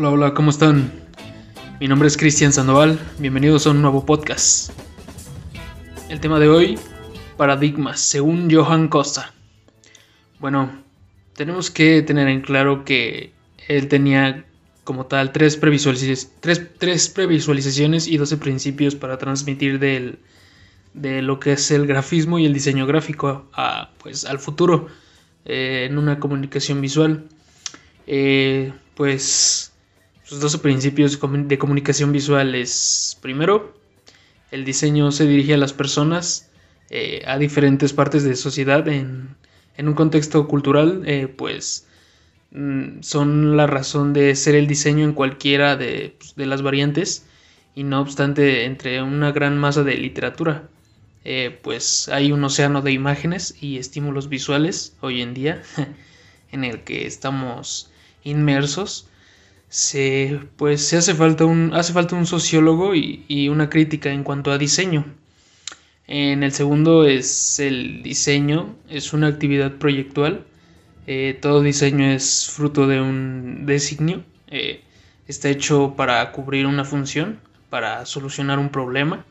Hola, 0.00 0.10
hola, 0.12 0.32
¿cómo 0.32 0.48
están? 0.48 0.90
Mi 1.78 1.86
nombre 1.86 2.08
es 2.08 2.16
Cristian 2.16 2.54
Sandoval, 2.54 2.98
bienvenidos 3.18 3.66
a 3.66 3.70
un 3.72 3.82
nuevo 3.82 4.06
podcast. 4.06 4.70
El 6.08 6.20
tema 6.20 6.40
de 6.40 6.48
hoy, 6.48 6.78
paradigmas, 7.36 8.00
según 8.00 8.50
Johan 8.50 8.88
Costa. 8.88 9.34
Bueno, 10.38 10.72
tenemos 11.34 11.70
que 11.70 12.00
tener 12.00 12.28
en 12.28 12.40
claro 12.40 12.86
que 12.86 13.34
él 13.68 13.88
tenía 13.88 14.46
como 14.84 15.04
tal 15.04 15.32
tres, 15.32 15.58
previsualizaciones 15.58 18.08
y 18.08 18.16
12 18.16 18.38
principios 18.38 18.94
para 18.94 19.18
transmitir 19.18 19.78
del, 19.78 20.18
de 20.94 21.20
lo 21.20 21.38
que 21.40 21.52
es 21.52 21.70
el 21.72 21.86
grafismo 21.86 22.38
y 22.38 22.46
el 22.46 22.54
diseño 22.54 22.86
gráfico 22.86 23.50
a, 23.52 23.90
pues, 24.02 24.24
al 24.24 24.38
futuro 24.38 24.86
eh, 25.44 25.86
en 25.90 25.98
una 25.98 26.18
comunicación 26.18 26.80
visual. 26.80 27.26
Eh, 28.06 28.72
pues 28.94 29.69
sus 30.30 30.40
12 30.40 30.58
principios 30.58 31.18
de 31.20 31.58
comunicación 31.58 32.12
visual 32.12 32.54
es, 32.54 33.18
primero, 33.20 33.74
el 34.50 34.64
diseño 34.64 35.10
se 35.12 35.26
dirige 35.26 35.54
a 35.54 35.58
las 35.58 35.72
personas, 35.72 36.50
eh, 36.88 37.22
a 37.26 37.36
diferentes 37.36 37.92
partes 37.92 38.24
de 38.24 38.36
sociedad 38.36 38.86
en, 38.88 39.36
en 39.76 39.88
un 39.88 39.94
contexto 39.94 40.46
cultural, 40.48 41.04
pues 41.36 41.86
Mm, 42.52 43.02
son 43.02 43.56
la 43.56 43.66
razón 43.66 44.12
de 44.12 44.34
ser 44.34 44.56
el 44.56 44.66
diseño 44.66 45.04
en 45.04 45.12
cualquiera 45.12 45.76
de, 45.76 46.16
pues, 46.18 46.34
de 46.34 46.46
las 46.46 46.62
variantes 46.62 47.24
y 47.74 47.84
no 47.84 48.00
obstante 48.00 48.64
entre 48.64 49.02
una 49.02 49.32
gran 49.32 49.56
masa 49.58 49.84
de 49.84 49.94
literatura. 49.96 50.68
Eh, 51.24 51.58
pues 51.62 52.08
hay 52.08 52.32
un 52.32 52.42
océano 52.44 52.82
de 52.82 52.92
imágenes 52.92 53.54
y 53.60 53.76
estímulos 53.78 54.28
visuales 54.28 54.96
hoy 55.00 55.20
en 55.20 55.34
día 55.34 55.62
en 56.52 56.64
el 56.64 56.82
que 56.82 57.06
estamos 57.06 57.90
inmersos. 58.24 59.06
Se, 59.70 60.38
pues 60.56 60.86
se 60.86 60.98
hace 60.98 61.14
falta 61.14 61.46
un, 61.46 61.72
hace 61.72 61.94
falta 61.94 62.14
un 62.16 62.26
sociólogo 62.26 62.94
y, 62.94 63.24
y 63.28 63.48
una 63.48 63.70
crítica 63.70 64.10
en 64.12 64.24
cuanto 64.24 64.50
a 64.52 64.58
diseño. 64.58 65.06
En 66.06 66.42
el 66.42 66.52
segundo 66.52 67.06
es 67.06 67.58
el 67.60 68.02
diseño, 68.02 68.76
es 68.90 69.12
una 69.14 69.28
actividad 69.28 69.72
proyectual 69.78 70.44
eh, 71.12 71.36
todo 71.40 71.60
diseño 71.60 72.06
es 72.06 72.48
fruto 72.50 72.86
de 72.86 73.00
un 73.00 73.66
designio. 73.66 74.22
Eh, 74.46 74.82
está 75.26 75.48
hecho 75.48 75.94
para 75.96 76.30
cubrir 76.30 76.66
una 76.66 76.84
función, 76.84 77.40
para 77.68 78.06
solucionar 78.06 78.60
un 78.60 78.68
problema 78.68 79.24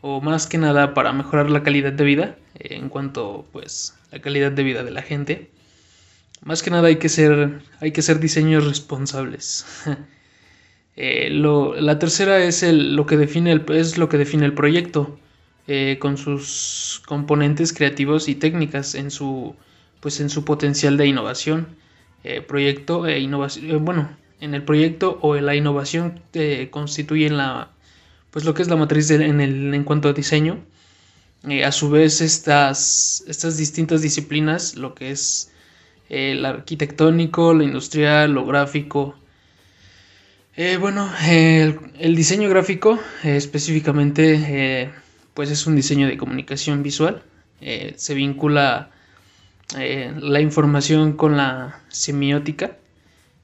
o 0.00 0.22
más 0.22 0.46
que 0.46 0.56
nada 0.56 0.94
para 0.94 1.12
mejorar 1.12 1.50
la 1.50 1.62
calidad 1.62 1.92
de 1.92 2.04
vida 2.04 2.36
eh, 2.54 2.76
en 2.76 2.88
cuanto 2.88 3.46
pues 3.52 3.94
la 4.10 4.20
calidad 4.20 4.52
de 4.52 4.62
vida 4.62 4.84
de 4.84 4.90
la 4.90 5.02
gente. 5.02 5.50
Más 6.42 6.62
que 6.62 6.70
nada 6.70 6.88
hay 6.88 6.96
que 6.96 7.08
ser, 7.08 7.62
hay 7.80 7.92
que 7.92 8.02
ser 8.02 8.18
diseños 8.20 8.66
responsables. 8.66 9.64
la 10.96 11.98
tercera 11.98 12.42
es 12.44 12.62
el, 12.62 12.96
lo 12.96 13.06
que 13.06 13.16
define 13.16 13.52
el, 13.52 13.64
es 13.68 13.98
lo 13.98 14.08
que 14.08 14.18
define 14.18 14.44
el 14.44 14.54
proyecto, 14.54 15.18
con 16.00 16.18
sus 16.18 17.00
componentes 17.06 17.72
creativos 17.72 18.28
y 18.28 18.34
técnicas 18.34 18.94
en 18.94 19.10
su 19.10 19.56
pues 20.02 20.20
en 20.20 20.28
su 20.28 20.44
potencial 20.44 20.96
de 20.96 21.06
innovación, 21.06 21.68
eh, 22.24 22.40
proyecto 22.40 23.06
e 23.06 23.20
innovación, 23.20 23.70
eh, 23.70 23.76
bueno, 23.76 24.10
en 24.40 24.52
el 24.52 24.64
proyecto 24.64 25.20
o 25.22 25.36
en 25.36 25.46
la 25.46 25.54
innovación 25.54 26.20
eh, 26.32 26.68
constituyen 26.72 27.36
la, 27.36 27.70
pues 28.32 28.44
lo 28.44 28.52
que 28.52 28.62
es 28.62 28.68
la 28.68 28.74
matriz 28.74 29.08
en, 29.12 29.40
el, 29.40 29.72
en 29.72 29.84
cuanto 29.84 30.08
a 30.08 30.12
diseño. 30.12 30.58
a 31.64 31.72
su 31.72 31.88
vez 31.88 32.20
estas, 32.20 33.22
estas 33.28 33.56
distintas 33.56 34.02
disciplinas, 34.02 34.74
lo 34.74 34.94
que 34.94 35.12
es 35.12 35.51
el 36.08 36.44
arquitectónico, 36.44 37.54
lo 37.54 37.62
industrial, 37.62 38.32
lo 38.32 38.44
gráfico, 38.46 39.16
bueno, 40.80 41.10
el, 41.26 42.14
diseño 42.14 42.48
gráfico 42.50 42.98
específicamente 43.24 44.90
pues 45.32 45.50
es 45.50 45.66
un 45.66 45.74
diseño 45.76 46.06
de 46.06 46.18
comunicación 46.18 46.82
visual. 46.82 47.22
se 47.96 48.14
vincula 48.14 48.90
eh, 49.78 50.12
la 50.20 50.40
información 50.40 51.14
con 51.14 51.36
la 51.36 51.80
semiótica. 51.88 52.76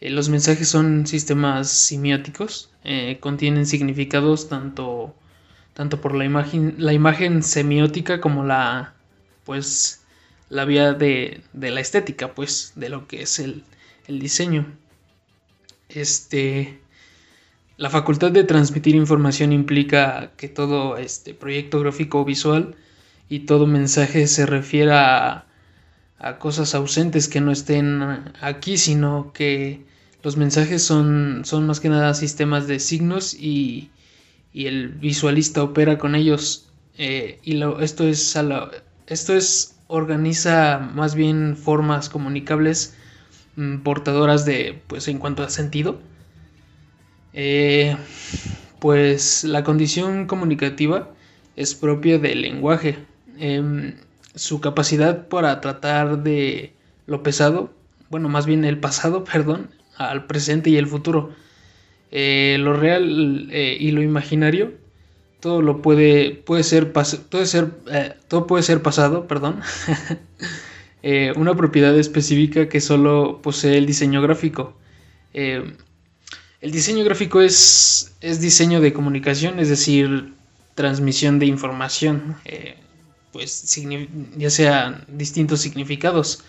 Eh, 0.00 0.10
los 0.10 0.28
mensajes 0.28 0.68
son 0.68 1.06
sistemas 1.06 1.68
semióticos, 1.68 2.70
eh, 2.84 3.18
contienen 3.20 3.66
significados 3.66 4.48
tanto, 4.48 5.14
tanto 5.74 6.00
por 6.00 6.14
la 6.14 6.24
imagen, 6.24 6.76
la 6.78 6.92
imagen 6.92 7.42
semiótica 7.42 8.20
como 8.20 8.44
la, 8.44 8.94
pues, 9.44 10.03
la 10.54 10.64
vía 10.64 10.92
de, 10.94 11.42
de 11.52 11.70
la 11.70 11.80
estética, 11.80 12.34
pues, 12.34 12.72
de 12.76 12.88
lo 12.88 13.06
que 13.08 13.22
es 13.22 13.38
el, 13.38 13.64
el 14.06 14.18
diseño. 14.18 14.66
Este, 15.88 16.78
la 17.76 17.90
facultad 17.90 18.30
de 18.32 18.44
transmitir 18.44 18.94
información 18.94 19.52
implica 19.52 20.32
que 20.36 20.48
todo 20.48 20.96
este 20.96 21.34
proyecto 21.34 21.80
gráfico 21.80 22.20
o 22.20 22.24
visual 22.24 22.76
y 23.28 23.40
todo 23.40 23.66
mensaje 23.66 24.26
se 24.26 24.46
refiera 24.46 25.38
a 25.38 25.46
a 26.24 26.38
cosas 26.38 26.74
ausentes 26.74 27.28
que 27.28 27.42
no 27.42 27.52
estén 27.52 28.02
aquí, 28.40 28.78
sino 28.78 29.32
que 29.34 29.84
los 30.22 30.38
mensajes 30.38 30.82
son, 30.82 31.42
son 31.44 31.66
más 31.66 31.80
que 31.80 31.90
nada 31.90 32.14
sistemas 32.14 32.66
de 32.66 32.80
signos 32.80 33.34
y, 33.34 33.90
y 34.52 34.66
el 34.66 34.88
visualista 34.88 35.62
opera 35.62 35.98
con 35.98 36.14
ellos. 36.14 36.70
Eh, 36.96 37.40
y 37.42 37.54
lo, 37.54 37.80
esto, 37.80 38.08
es 38.08 38.38
esto 39.06 39.34
es 39.34 39.73
organiza 39.86 40.78
más 40.78 41.14
bien 41.14 41.56
formas 41.56 42.08
comunicables 42.08 42.96
mm, 43.56 43.78
portadoras 43.78 44.44
de, 44.44 44.80
pues 44.86 45.08
en 45.08 45.18
cuanto 45.18 45.42
a 45.42 45.50
sentido. 45.50 46.00
Eh, 47.32 47.96
pues 48.78 49.44
la 49.44 49.64
condición 49.64 50.26
comunicativa 50.26 51.10
es 51.56 51.74
propia 51.74 52.18
del 52.18 52.42
lenguaje. 52.42 52.98
Em, 53.38 53.94
su 54.34 54.60
capacidad 54.60 55.28
para 55.28 55.60
tratar 55.60 56.22
de 56.22 56.72
lo 57.06 57.22
pesado, 57.22 57.72
bueno, 58.10 58.28
más 58.28 58.46
bien 58.46 58.64
el 58.64 58.78
pasado, 58.78 59.24
perdón, 59.32 59.70
al 59.96 60.26
presente 60.26 60.70
y 60.70 60.76
el 60.76 60.86
futuro. 60.86 61.34
Eh, 62.10 62.56
lo 62.60 62.74
real 62.74 63.48
eh, 63.50 63.76
y 63.80 63.90
lo 63.90 64.02
imaginario, 64.02 64.74
todo 65.44 65.60
lo 65.60 65.82
puede, 65.82 66.30
puede 66.32 66.64
ser, 66.64 66.90
eh, 67.92 68.14
todo 68.28 68.46
puede 68.46 68.62
ser 68.62 68.80
pasado, 68.80 69.26
perdón. 69.26 69.60
una 71.36 71.54
propiedad 71.54 71.94
específica 71.98 72.70
que 72.70 72.80
solo 72.80 73.42
posee 73.42 73.76
el 73.76 73.84
diseño 73.84 74.22
gráfico. 74.22 74.74
el 75.34 75.76
diseño 76.62 77.04
gráfico 77.04 77.42
es, 77.42 78.16
es 78.22 78.40
diseño 78.40 78.80
de 78.80 78.94
comunicación, 78.94 79.60
es 79.60 79.68
decir, 79.68 80.32
transmisión 80.74 81.38
de 81.38 81.44
información 81.44 82.36
pues 83.34 83.76
ya 84.38 84.48
sean 84.48 85.04
distintos 85.08 85.60
significados. 85.60 86.42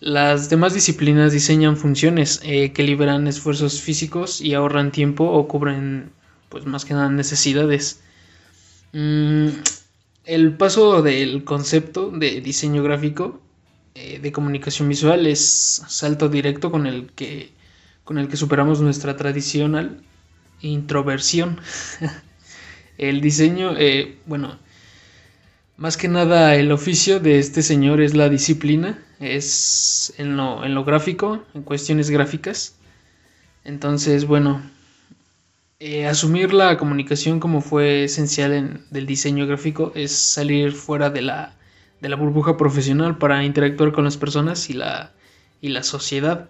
Las 0.00 0.48
demás 0.48 0.74
disciplinas 0.74 1.30
diseñan 1.30 1.76
funciones 1.76 2.40
eh, 2.42 2.72
que 2.72 2.82
liberan 2.82 3.28
esfuerzos 3.28 3.80
físicos 3.80 4.40
y 4.40 4.54
ahorran 4.54 4.90
tiempo 4.90 5.24
o 5.30 5.46
cubren 5.46 6.10
pues 6.50 6.66
más 6.66 6.84
que 6.84 6.92
nada 6.92 7.08
necesidades. 7.08 8.02
Mm, 8.92 9.48
el 10.26 10.56
paso 10.56 11.00
del 11.00 11.44
concepto 11.44 12.10
de 12.10 12.42
diseño 12.42 12.82
gráfico 12.82 13.40
eh, 13.94 14.18
de 14.20 14.32
comunicación 14.32 14.88
visual 14.88 15.26
es 15.26 15.82
salto 15.88 16.28
directo 16.28 16.70
con 16.70 16.86
el 16.86 17.10
que 17.12 17.52
con 18.04 18.18
el 18.18 18.28
que 18.28 18.36
superamos 18.36 18.80
nuestra 18.80 19.16
tradicional 19.16 20.02
introversión. 20.60 21.60
el 22.98 23.20
diseño, 23.20 23.76
eh, 23.78 24.18
bueno, 24.26 24.58
más 25.76 25.96
que 25.96 26.08
nada 26.08 26.56
el 26.56 26.72
oficio 26.72 27.20
de 27.20 27.38
este 27.38 27.62
señor 27.62 28.00
es 28.00 28.14
la 28.14 28.28
disciplina, 28.28 29.02
es 29.20 30.12
en 30.18 30.36
lo, 30.36 30.64
en 30.64 30.74
lo 30.74 30.84
gráfico, 30.84 31.44
en 31.54 31.62
cuestiones 31.62 32.10
gráficas. 32.10 32.74
Entonces, 33.64 34.26
bueno, 34.26 34.60
eh, 35.80 36.06
asumir 36.06 36.54
la 36.54 36.76
comunicación 36.76 37.40
como 37.40 37.60
fue 37.60 38.04
esencial 38.04 38.52
en, 38.52 38.84
del 38.90 39.06
diseño 39.06 39.46
gráfico 39.46 39.92
es 39.94 40.12
salir 40.12 40.72
fuera 40.72 41.10
de 41.10 41.22
la, 41.22 41.56
de 42.00 42.08
la 42.08 42.16
burbuja 42.16 42.56
profesional 42.56 43.18
para 43.18 43.44
interactuar 43.44 43.92
con 43.92 44.04
las 44.04 44.16
personas 44.16 44.70
y 44.70 44.74
la, 44.74 45.12
y 45.60 45.70
la 45.70 45.82
sociedad. 45.82 46.48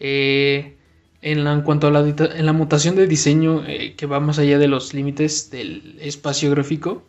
Eh, 0.00 0.76
en, 1.20 1.62
cuanto 1.62 1.86
a 1.86 1.90
la, 1.90 2.00
en 2.00 2.46
la 2.46 2.52
mutación 2.52 2.96
del 2.96 3.08
diseño 3.08 3.64
eh, 3.66 3.94
que 3.96 4.06
va 4.06 4.18
más 4.20 4.38
allá 4.38 4.58
de 4.58 4.68
los 4.68 4.94
límites 4.94 5.50
del 5.50 5.96
espacio 6.00 6.50
gráfico, 6.50 7.04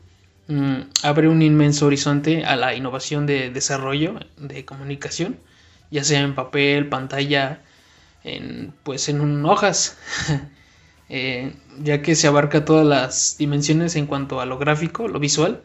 Mm, 0.48 0.90
abre 1.04 1.30
un 1.30 1.42
inmenso 1.42 1.86
horizonte 1.86 2.44
a 2.44 2.58
la 2.58 2.76
innovación 2.76 3.26
de 3.26 3.50
desarrollo 3.50 4.20
de 4.38 4.66
comunicación, 4.66 5.40
ya 5.90 6.04
sea 6.04 6.20
en 6.20 6.36
papel, 6.36 6.90
pantalla, 6.90 7.62
en, 8.26 8.74
pues 8.84 9.08
en 9.10 9.46
hojas, 9.46 9.98
eh, 11.16 11.54
ya 11.84 12.02
que 12.02 12.16
se 12.16 12.26
abarca 12.26 12.66
todas 12.66 12.88
las 12.88 13.36
dimensiones 13.38 13.96
en 13.96 14.08
cuanto 14.08 14.42
a 14.42 14.48
lo 14.48 14.58
gráfico, 14.58 15.08
lo 15.08 15.20
visual. 15.20 15.62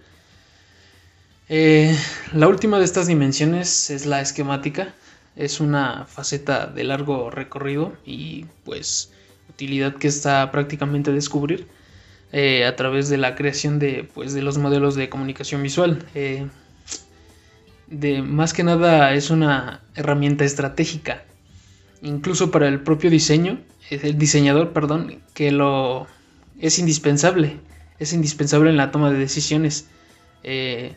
Eh, 1.48 1.96
la 2.34 2.48
última 2.48 2.78
de 2.78 2.84
estas 2.84 3.06
dimensiones 3.06 3.88
es 3.88 4.04
la 4.04 4.20
esquemática, 4.20 4.94
es 5.36 5.60
una 5.60 6.04
faceta 6.04 6.66
de 6.66 6.84
largo 6.84 7.30
recorrido 7.30 7.94
y 8.04 8.44
pues 8.66 9.10
utilidad 9.48 9.94
que 9.94 10.08
está 10.08 10.50
prácticamente 10.50 11.12
a 11.12 11.14
descubrir 11.14 11.66
eh, 12.30 12.66
a 12.66 12.76
través 12.76 13.08
de 13.08 13.16
la 13.16 13.34
creación 13.34 13.78
de, 13.78 14.06
pues, 14.12 14.34
de 14.34 14.42
los 14.42 14.58
modelos 14.58 14.96
de 14.96 15.08
comunicación 15.08 15.62
visual. 15.62 16.04
De, 17.86 18.20
más 18.20 18.52
que 18.52 18.64
nada 18.64 19.14
es 19.14 19.30
una 19.30 19.80
herramienta 19.94 20.44
estratégica, 20.44 21.24
incluso 22.02 22.50
para 22.50 22.68
el 22.68 22.80
propio 22.80 23.08
diseño, 23.08 23.60
el 23.90 24.18
diseñador, 24.18 24.72
perdón, 24.72 25.20
que 25.34 25.50
lo 25.52 26.06
es 26.60 26.78
indispensable, 26.78 27.58
es 27.98 28.12
indispensable 28.12 28.70
en 28.70 28.76
la 28.76 28.90
toma 28.90 29.10
de 29.10 29.18
decisiones. 29.18 29.88
Eh, 30.42 30.96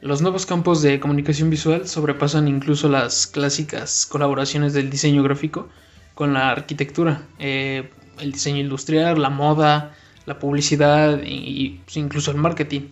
los 0.00 0.22
nuevos 0.22 0.46
campos 0.46 0.82
de 0.82 1.00
comunicación 1.00 1.50
visual 1.50 1.88
sobrepasan 1.88 2.48
incluso 2.48 2.88
las 2.88 3.26
clásicas 3.26 4.06
colaboraciones 4.06 4.72
del 4.72 4.90
diseño 4.90 5.22
gráfico 5.22 5.68
con 6.14 6.34
la 6.34 6.50
arquitectura, 6.50 7.22
el 7.38 8.32
diseño 8.32 8.60
industrial, 8.60 9.20
la 9.20 9.30
moda, 9.30 9.94
la 10.26 10.38
publicidad 10.38 11.20
e 11.22 11.80
incluso 11.94 12.30
el 12.30 12.36
marketing. 12.36 12.82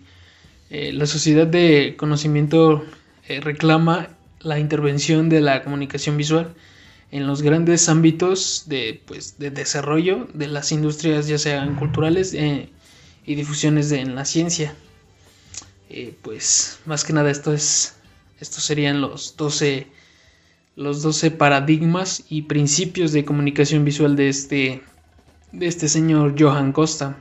Eh, 0.69 0.91
la 0.93 1.05
sociedad 1.05 1.45
de 1.45 1.95
conocimiento 1.97 2.83
eh, 3.27 3.39
reclama 3.39 4.09
la 4.39 4.59
intervención 4.59 5.29
de 5.29 5.41
la 5.41 5.63
comunicación 5.63 6.17
visual 6.17 6.55
en 7.15 7.27
los 7.27 7.41
grandes 7.41 7.87
ámbitos 7.87 8.65
de, 8.67 9.01
pues, 9.05 9.39
de 9.39 9.49
desarrollo 9.49 10.27
de 10.33 10.47
las 10.47 10.73
industrias, 10.73 11.29
ya 11.29 11.37
sean 11.37 11.77
culturales 11.77 12.33
y 12.33 13.35
difusiones 13.35 13.89
en 13.93 14.15
la 14.15 14.25
ciencia. 14.25 14.75
pues 16.21 16.79
más 16.85 17.05
que 17.05 17.13
nada 17.13 17.31
esto 17.31 17.53
es, 17.53 17.95
estos 18.41 18.65
serían 18.65 18.99
los 18.99 19.37
12, 19.37 19.87
los 20.75 21.03
12 21.03 21.31
paradigmas 21.31 22.25
y 22.27 22.41
principios 22.41 23.13
de 23.13 23.23
comunicación 23.23 23.85
visual 23.85 24.17
de 24.17 24.27
este, 24.27 24.81
de 25.53 25.67
este 25.67 25.87
señor 25.87 26.35
Johan 26.37 26.73
Costa. 26.73 27.17